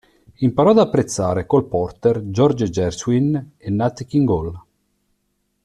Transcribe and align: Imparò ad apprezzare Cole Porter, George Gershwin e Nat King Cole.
Imparò 0.37 0.71
ad 0.71 0.79
apprezzare 0.79 1.45
Cole 1.45 1.65
Porter, 1.65 2.23
George 2.31 2.71
Gershwin 2.71 3.51
e 3.55 3.69
Nat 3.69 4.03
King 4.05 4.25
Cole. 4.25 4.59